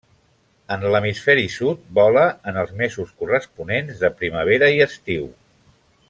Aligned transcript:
En 0.75 0.85
l'hemisferi 0.93 1.43
sud 1.57 1.83
vola 1.99 2.23
en 2.51 2.57
els 2.63 2.73
mesos 2.81 3.13
corresponents 3.21 4.01
de 4.05 4.11
primavera 4.23 4.71
i 4.79 4.83
estiu. 4.91 5.29